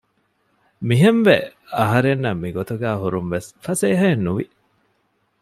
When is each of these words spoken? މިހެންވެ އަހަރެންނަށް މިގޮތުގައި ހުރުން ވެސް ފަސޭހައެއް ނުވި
މިހެންވެ 0.87 1.37
އަހަރެންނަށް 1.77 2.41
މިގޮތުގައި 2.43 2.99
ހުރުން 3.01 3.29
ވެސް 3.33 3.49
ފަސޭހައެއް 3.65 4.23
ނުވި 4.25 4.45